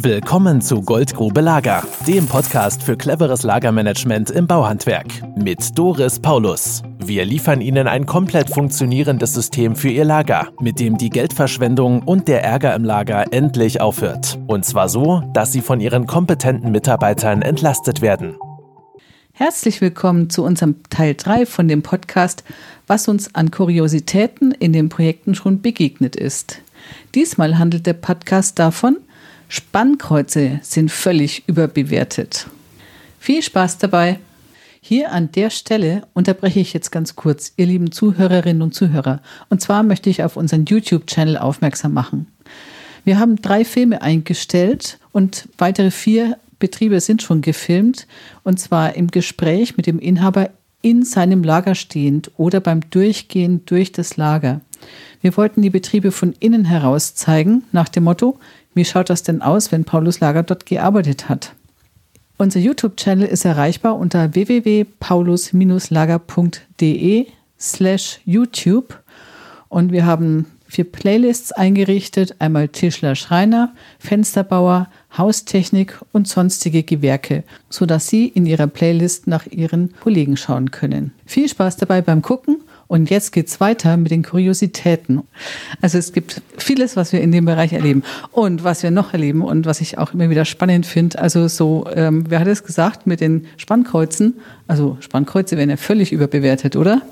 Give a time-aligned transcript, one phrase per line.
[0.00, 5.06] Willkommen zu Goldgrube Lager, dem Podcast für cleveres Lagermanagement im Bauhandwerk
[5.36, 6.84] mit Doris Paulus.
[7.00, 12.28] Wir liefern Ihnen ein komplett funktionierendes System für Ihr Lager, mit dem die Geldverschwendung und
[12.28, 14.38] der Ärger im Lager endlich aufhört.
[14.46, 18.36] Und zwar so, dass Sie von Ihren kompetenten Mitarbeitern entlastet werden.
[19.32, 22.44] Herzlich willkommen zu unserem Teil 3 von dem Podcast,
[22.86, 26.60] was uns an Kuriositäten in den Projekten schon begegnet ist.
[27.16, 28.98] Diesmal handelt der Podcast davon,
[29.48, 32.46] Spannkreuze sind völlig überbewertet.
[33.18, 34.18] Viel Spaß dabei!
[34.80, 39.20] Hier an der Stelle unterbreche ich jetzt ganz kurz, ihr lieben Zuhörerinnen und Zuhörer.
[39.50, 42.28] Und zwar möchte ich auf unseren YouTube-Channel aufmerksam machen.
[43.04, 48.06] Wir haben drei Filme eingestellt und weitere vier Betriebe sind schon gefilmt.
[48.44, 50.50] Und zwar im Gespräch mit dem Inhaber
[50.82, 54.60] in seinem Lager stehend oder beim Durchgehen durch das Lager.
[55.20, 58.38] Wir wollten die Betriebe von innen heraus zeigen, nach dem Motto,
[58.74, 61.54] wie schaut das denn aus, wenn Paulus Lager dort gearbeitet hat?
[62.36, 67.26] Unser YouTube-Channel ist erreichbar unter www.paulus-lager.de
[67.58, 69.02] slash YouTube
[69.68, 78.08] und wir haben vier Playlists eingerichtet, einmal Tischler Schreiner, Fensterbauer, Haustechnik und sonstige Gewerke, sodass
[78.08, 81.12] Sie in Ihrer Playlist nach Ihren Kollegen schauen können.
[81.26, 82.58] Viel Spaß dabei beim Gucken
[82.88, 85.22] und jetzt geht's weiter mit den Kuriositäten.
[85.80, 89.42] Also es gibt vieles, was wir in dem Bereich erleben und was wir noch erleben
[89.42, 91.18] und was ich auch immer wieder spannend finde.
[91.18, 94.38] Also so, ähm, wer hat es gesagt mit den Spannkreuzen?
[94.66, 97.02] Also Spannkreuze werden ja völlig überbewertet, oder?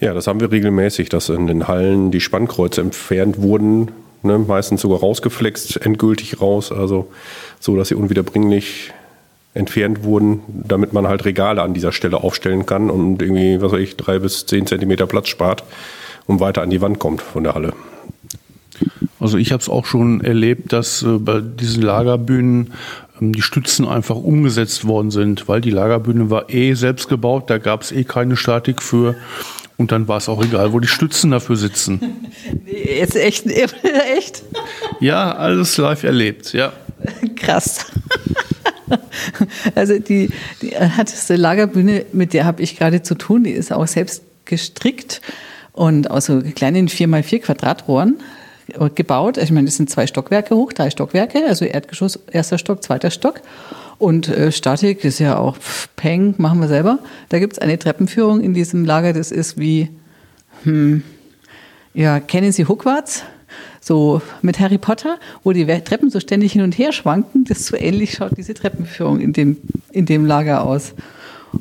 [0.00, 3.90] Ja, das haben wir regelmäßig, dass in den Hallen die Spannkreuze entfernt wurden,
[4.22, 7.08] ne, meistens sogar rausgeflext, endgültig raus, also
[7.60, 8.92] so, dass sie unwiederbringlich
[9.54, 13.80] entfernt wurden, damit man halt Regale an dieser Stelle aufstellen kann und irgendwie, was weiß
[13.80, 15.64] ich, drei bis zehn Zentimeter Platz spart
[16.26, 17.74] und weiter an die Wand kommt von der Halle.
[19.20, 22.72] Also ich habe es auch schon erlebt, dass äh, bei diesen Lagerbühnen
[23.20, 27.58] ähm, die Stützen einfach umgesetzt worden sind, weil die Lagerbühne war eh selbst gebaut, da
[27.58, 29.14] gab es eh keine Statik für.
[29.78, 32.00] Und dann war es auch egal, wo die Stützen dafür sitzen.
[32.66, 33.46] Jetzt echt,
[34.16, 34.42] echt?
[35.00, 36.72] Ja, alles live erlebt, ja.
[37.36, 37.86] Krass.
[39.74, 43.86] Also die, die härteste Lagerbühne, mit der habe ich gerade zu tun, die ist auch
[43.86, 45.20] selbst gestrickt
[45.72, 48.18] und aus so kleinen 4x4 Quadratrohren
[48.94, 49.38] gebaut.
[49.38, 53.40] Ich meine, das sind zwei Stockwerke hoch, drei Stockwerke, also Erdgeschoss, erster Stock, zweiter Stock.
[53.98, 56.98] Und äh, Statik ist ja auch pff, Peng, machen wir selber.
[57.28, 59.90] Da gibt es eine Treppenführung in diesem Lager, das ist wie,
[60.64, 61.02] hm,
[61.94, 63.22] ja, kennen Sie Hogwarts?
[63.80, 67.44] So mit Harry Potter, wo die Treppen so ständig hin und her schwanken.
[67.44, 69.58] Das so ähnlich schaut diese Treppenführung in dem,
[69.90, 70.94] in dem Lager aus.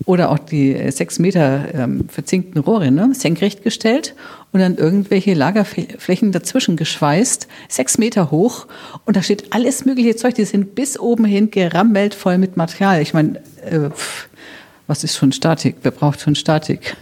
[0.05, 3.13] Oder auch die äh, sechs Meter ähm, verzinkten Rohre, ne?
[3.13, 4.15] senkrecht gestellt
[4.53, 8.67] und dann irgendwelche Lagerflächen dazwischen geschweißt, sechs Meter hoch.
[9.05, 13.01] Und da steht alles mögliche Zeug, die sind bis oben hin gerammelt voll mit Material.
[13.01, 13.89] Ich meine, äh,
[14.87, 15.77] was ist schon Statik?
[15.83, 16.95] Wer braucht schon Statik?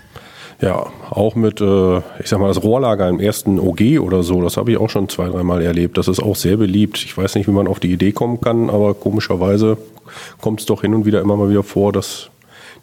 [0.62, 4.58] Ja, auch mit, äh, ich sag mal, das Rohrlager im ersten OG oder so, das
[4.58, 5.98] habe ich auch schon zwei, dreimal erlebt.
[5.98, 6.98] Das ist auch sehr beliebt.
[6.98, 9.78] Ich weiß nicht, wie man auf die Idee kommen kann, aber komischerweise
[10.42, 12.30] kommt es doch hin und wieder immer mal wieder vor, dass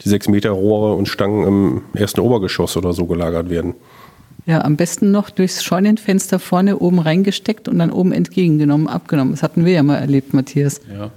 [0.04, 3.74] die sechs Meter Rohre und Stangen im ersten Obergeschoss oder so gelagert werden.
[4.46, 9.32] Ja, am besten noch durchs Scheunenfenster vorne oben reingesteckt und dann oben entgegengenommen, abgenommen.
[9.32, 10.80] Das hatten wir ja mal erlebt, Matthias.
[10.90, 11.10] Ja.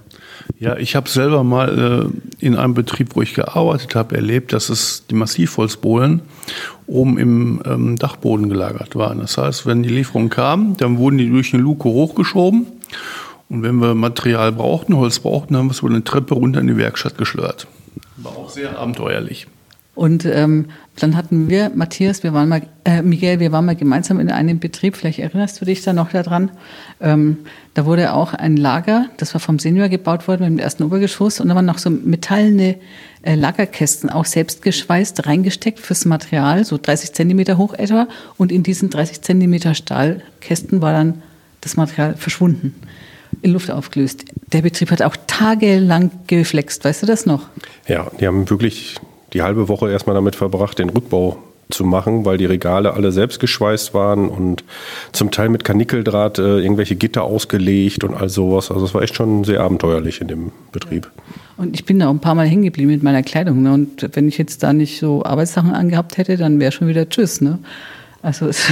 [0.58, 2.12] Ja, ich habe selber mal
[2.42, 6.22] äh, in einem Betrieb, wo ich gearbeitet habe, erlebt, dass es die Massivholzbohlen
[6.88, 9.20] oben im ähm, Dachboden gelagert waren.
[9.20, 12.66] Das heißt, wenn die Lieferung kam, dann wurden die durch eine Luke hochgeschoben.
[13.50, 16.68] Und wenn wir Material brauchten, Holz brauchten, haben wir es über eine Treppe runter in
[16.68, 17.68] die Werkstatt geschleudert.
[18.18, 19.48] War auch sehr abenteuerlich.
[20.00, 20.68] Und ähm,
[20.98, 24.58] dann hatten wir, Matthias, wir waren mal, äh, Miguel, wir waren mal gemeinsam in einem
[24.58, 26.52] Betrieb, vielleicht erinnerst du dich da noch daran.
[27.02, 27.40] Ähm,
[27.74, 31.42] da wurde auch ein Lager, das war vom Senior gebaut worden mit dem ersten Obergeschoss
[31.42, 32.78] und da waren noch so metallene
[33.24, 38.08] äh, Lagerkästen, auch selbst geschweißt, reingesteckt fürs Material, so 30 Zentimeter hoch etwa.
[38.38, 41.24] Und in diesen 30 Zentimeter Stahlkästen war dann
[41.60, 42.74] das Material verschwunden
[43.42, 44.24] in Luft aufgelöst.
[44.54, 47.50] Der Betrieb hat auch tagelang geflext, weißt du das noch?
[47.86, 48.96] Ja, die haben wirklich
[49.34, 51.38] die halbe Woche erstmal damit verbracht, den Rückbau
[51.70, 54.64] zu machen, weil die Regale alle selbst geschweißt waren und
[55.12, 58.72] zum Teil mit Kanickeldraht äh, irgendwelche Gitter ausgelegt und all sowas.
[58.72, 61.12] Also es war echt schon sehr abenteuerlich in dem Betrieb.
[61.58, 63.62] Und ich bin da auch ein paar Mal hängen geblieben mit meiner Kleidung.
[63.62, 63.74] Ne?
[63.74, 67.40] Und wenn ich jetzt da nicht so Arbeitssachen angehabt hätte, dann wäre schon wieder Tschüss.
[67.40, 67.60] Ne?
[68.24, 68.72] Also es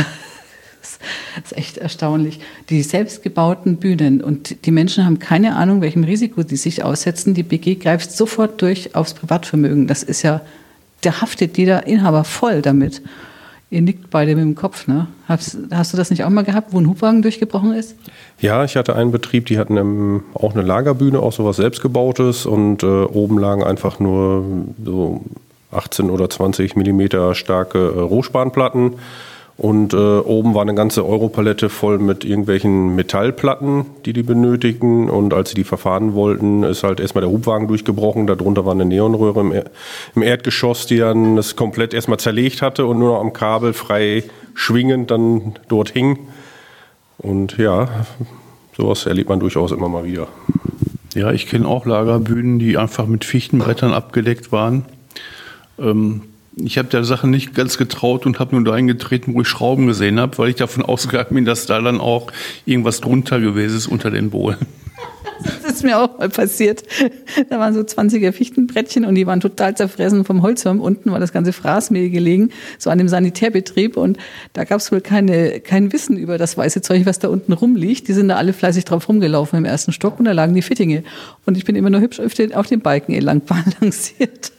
[1.43, 2.39] ist echt erstaunlich.
[2.69, 7.33] Die selbstgebauten Bühnen und die Menschen haben keine Ahnung, welchem Risiko die sich aussetzen.
[7.33, 9.87] Die BG greift sofort durch aufs Privatvermögen.
[9.87, 10.41] Das ist ja,
[11.03, 13.01] der haftet jeder Inhaber voll damit.
[13.69, 15.07] Ihr nickt beide mit dem Kopf, ne?
[15.27, 17.95] Hast, hast, du das nicht auch mal gehabt, wo ein Hubwagen durchgebrochen ist?
[18.39, 22.83] Ja, ich hatte einen Betrieb, die hatten im, auch eine Lagerbühne, auch sowas selbstgebautes und
[22.83, 24.45] äh, oben lagen einfach nur
[24.85, 25.25] so
[25.71, 28.93] 18 oder 20 Millimeter starke äh, Rohspanplatten
[29.57, 35.09] und äh, oben war eine ganze Europalette voll mit irgendwelchen Metallplatten, die die benötigten.
[35.09, 38.27] Und als sie die verfahren wollten, ist halt erstmal der Hubwagen durchgebrochen.
[38.27, 39.53] Darunter war eine Neonröhre im,
[40.15, 44.23] im Erdgeschoss, die dann das komplett erstmal zerlegt hatte und nur noch am Kabel frei
[44.53, 46.19] schwingend dann dort hing.
[47.17, 48.05] Und ja,
[48.75, 50.27] sowas erlebt man durchaus immer mal wieder.
[51.15, 54.85] Ja, ich kenne auch Lagerbühnen, die einfach mit Fichtenbrettern abgedeckt waren.
[55.79, 56.21] Ähm,
[56.63, 59.87] ich habe der Sache nicht ganz getraut und habe nur da eingetreten, wo ich Schrauben
[59.87, 62.31] gesehen habe, weil ich davon ausgegangen bin, dass da dann auch
[62.65, 64.57] irgendwas drunter gewesen ist unter den Bohlen.
[65.43, 66.83] Das ist mir auch mal passiert.
[67.49, 70.81] Da waren so 20er Fichtenbrettchen und die waren total zerfressen vom Holzwurm.
[70.81, 72.49] Unten war das ganze Fraßmehl gelegen,
[72.79, 73.97] so an dem Sanitärbetrieb.
[73.97, 74.17] Und
[74.53, 78.07] da gab es wohl keine, kein Wissen über das weiße Zeug, was da unten rumliegt.
[78.07, 81.03] Die sind da alle fleißig drauf rumgelaufen im ersten Stock und da lagen die Fittinge.
[81.45, 83.41] Und ich bin immer nur hübsch auf den, auf den Balken entlang
[83.79, 84.51] balanciert.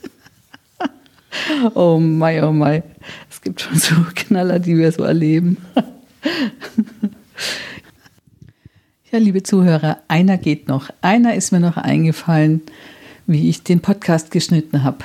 [1.74, 2.82] Oh mein, oh mein.
[3.30, 5.58] Es gibt schon so Knaller, die wir so erleben.
[9.10, 10.90] Ja, liebe Zuhörer, einer geht noch.
[11.00, 12.60] Einer ist mir noch eingefallen,
[13.26, 14.98] wie ich den Podcast geschnitten habe.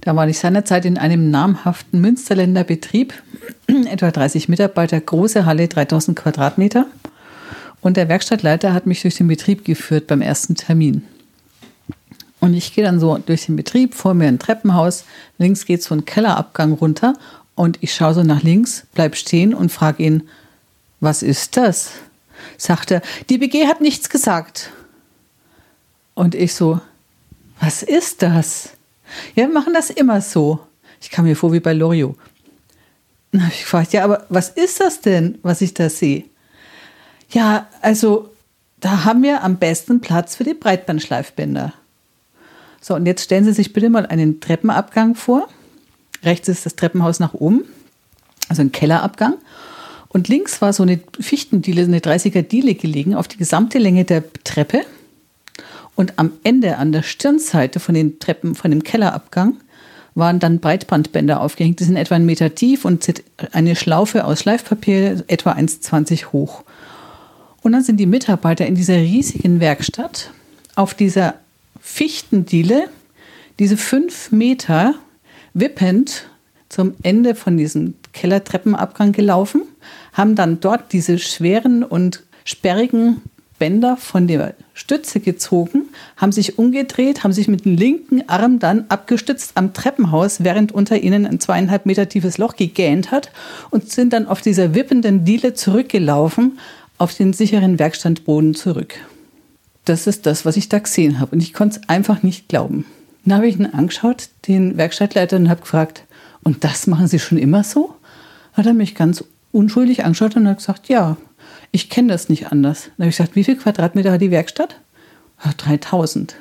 [0.00, 3.14] Da war ich seinerzeit in einem namhaften Münsterländer Betrieb,
[3.66, 6.86] etwa 30 Mitarbeiter, große Halle, 3000 Quadratmeter.
[7.80, 11.02] Und der Werkstattleiter hat mich durch den Betrieb geführt beim ersten Termin.
[12.46, 15.04] Und ich gehe dann so durch den Betrieb, vor mir ein Treppenhaus,
[15.36, 17.14] links geht so ein Kellerabgang runter
[17.56, 20.28] und ich schaue so nach links, bleib stehen und frage ihn,
[21.00, 21.90] was ist das?
[22.56, 24.70] Sagt er, die BG hat nichts gesagt.
[26.14, 26.80] Und ich so,
[27.58, 28.70] was ist das?
[29.34, 30.60] Ja, wir machen das immer so.
[31.00, 32.16] Ich kam mir vor wie bei Loriot.
[33.32, 36.26] Dann habe ich gefragt, ja, aber was ist das denn, was ich da sehe?
[37.30, 38.30] Ja, also
[38.78, 41.72] da haben wir am besten Platz für die Breitbandschleifbänder.
[42.86, 45.48] So, und jetzt stellen Sie sich bitte mal einen Treppenabgang vor.
[46.22, 47.64] Rechts ist das Treppenhaus nach oben,
[48.48, 49.34] also ein Kellerabgang.
[50.06, 54.22] Und links war so eine Fichtendiele, eine 30er Diele gelegen auf die gesamte Länge der
[54.44, 54.82] Treppe.
[55.96, 59.56] Und am Ende, an der Stirnseite von den Treppen, von dem Kellerabgang,
[60.14, 61.80] waren dann Breitbandbänder aufgehängt.
[61.80, 63.12] Die sind etwa einen Meter tief und
[63.50, 66.62] eine Schlaufe aus Schleifpapier etwa 1,20 hoch.
[67.62, 70.30] Und dann sind die Mitarbeiter in dieser riesigen Werkstatt
[70.76, 71.34] auf dieser
[71.86, 72.88] Fichtendiele
[73.60, 74.96] diese fünf Meter
[75.54, 76.28] wippend
[76.68, 79.62] zum Ende von diesem Kellertreppenabgang gelaufen,
[80.12, 83.22] haben dann dort diese schweren und sperrigen
[83.60, 85.84] Bänder von der Stütze gezogen,
[86.16, 90.98] haben sich umgedreht, haben sich mit dem linken Arm dann abgestützt am Treppenhaus, während unter
[90.98, 93.30] ihnen ein zweieinhalb Meter tiefes Loch gegähnt hat
[93.70, 96.58] und sind dann auf dieser wippenden Diele zurückgelaufen
[96.98, 98.96] auf den sicheren Werkstandboden zurück
[99.86, 101.34] das ist das, was ich da gesehen habe.
[101.34, 102.84] Und ich konnte es einfach nicht glauben.
[103.24, 106.04] Dann habe ich ihn angeschaut, den Werkstattleiter, und habe gefragt,
[106.42, 107.94] und das machen Sie schon immer so?
[108.52, 111.16] Hat er mich ganz unschuldig angeschaut und hat gesagt, ja,
[111.72, 112.84] ich kenne das nicht anders.
[112.84, 114.76] Dann habe ich gesagt, wie viel Quadratmeter hat die Werkstatt?
[115.44, 116.36] Ja, 3000.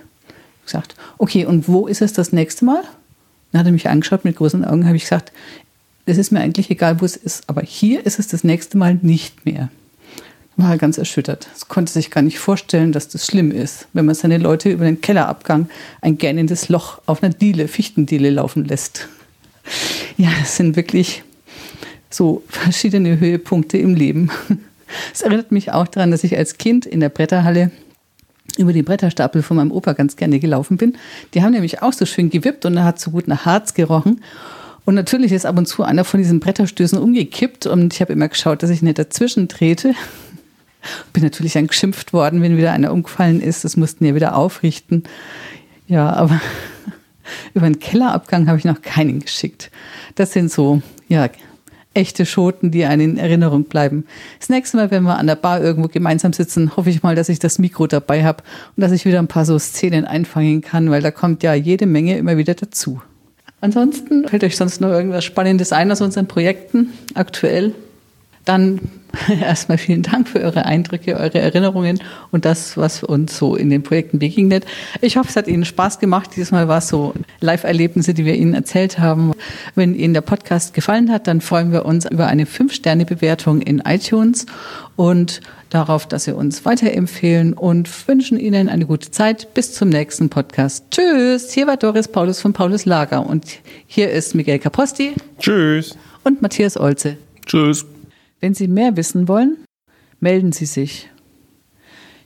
[0.60, 2.84] Ich gesagt, okay, und wo ist es das nächste Mal?
[3.52, 5.32] Dann hat er mich angeschaut mit großen Augen, habe ich gesagt,
[6.06, 9.00] es ist mir eigentlich egal, wo es ist, aber hier ist es das nächste Mal
[9.02, 9.70] nicht mehr
[10.58, 11.48] war ganz erschüttert.
[11.56, 14.86] Es konnte sich gar nicht vorstellen, dass das schlimm ist, wenn man seine Leute über
[14.86, 15.70] den Kellerabgang
[16.02, 19.08] ein gähnendes Loch auf einer Diele, Fichtendiele laufen lässt.
[20.18, 21.24] Ja, das sind wirklich
[22.10, 24.32] so verschiedene Höhepunkte im Leben.
[25.14, 27.72] Es erinnert mich auch daran, dass ich als Kind in der Bretterhalle
[28.58, 30.98] über die Bretterstapel von meinem Opa ganz gerne gelaufen bin.
[31.34, 34.22] Die haben nämlich auch so schön gewippt und er hat so gut nach Harz gerochen.
[34.86, 38.30] Und natürlich ist ab und zu einer von diesen Bretterstößen umgekippt und ich habe immer
[38.30, 39.96] geschaut, dass ich nicht dazwischen trete.
[41.14, 43.64] Bin natürlich dann geschimpft worden, wenn wieder einer umgefallen ist.
[43.64, 45.04] Das mussten ja wieder aufrichten.
[45.88, 46.40] Ja, aber
[47.54, 49.72] über einen Kellerabgang habe ich noch keinen geschickt.
[50.16, 51.30] Das sind so, ja,
[51.96, 54.06] echte Schoten, die einen in Erinnerung bleiben.
[54.40, 57.30] Das nächste Mal, wenn wir an der Bar irgendwo gemeinsam sitzen, hoffe ich mal, dass
[57.30, 58.44] ich das Mikro dabei habe
[58.76, 61.86] und dass ich wieder ein paar so Szenen einfangen kann, weil da kommt ja jede
[61.86, 63.02] Menge immer wieder dazu.
[63.62, 67.74] Ansonsten fällt euch sonst noch irgendwas Spannendes ein aus unseren Projekten aktuell?
[68.46, 68.80] Dann
[69.42, 72.00] erstmal vielen Dank für eure Eindrücke, eure Erinnerungen
[72.32, 74.66] und das, was uns so in den Projekten begegnet.
[75.02, 76.32] Ich hoffe, es hat Ihnen Spaß gemacht.
[76.36, 79.34] Dieses Mal war es so Live-Erlebnisse, die wir Ihnen erzählt haben.
[79.74, 84.46] Wenn Ihnen der Podcast gefallen hat, dann freuen wir uns über eine 5-Sterne-Bewertung in iTunes
[84.96, 89.54] und darauf, dass Sie uns weiterempfehlen und wünschen Ihnen eine gute Zeit.
[89.54, 90.86] Bis zum nächsten Podcast.
[90.92, 91.52] Tschüss.
[91.52, 93.46] Hier war Doris Paulus von Paulus Lager und
[93.88, 95.14] hier ist Miguel Caposti.
[95.40, 97.18] Tschüss und Matthias Olze.
[97.46, 97.86] Tschüss.
[98.40, 99.58] Wenn Sie mehr wissen wollen,
[100.20, 101.10] melden Sie sich.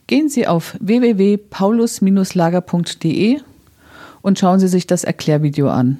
[0.07, 3.39] Gehen Sie auf www.paulus-lager.de
[4.21, 5.99] und schauen Sie sich das Erklärvideo an.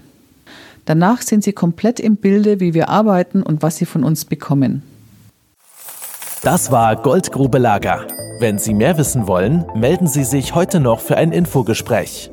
[0.86, 4.82] Danach sind Sie komplett im Bilde, wie wir arbeiten und was Sie von uns bekommen.
[6.42, 8.08] Das war Goldgrube Lager.
[8.40, 12.32] Wenn Sie mehr wissen wollen, melden Sie sich heute noch für ein Infogespräch.